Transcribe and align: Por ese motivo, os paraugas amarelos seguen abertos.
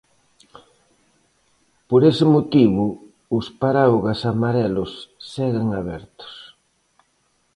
Por 1.89 2.01
ese 2.11 2.25
motivo, 2.35 2.85
os 3.37 3.45
paraugas 3.61 4.19
amarelos 4.33 4.91
seguen 5.33 5.67
abertos. 5.79 6.33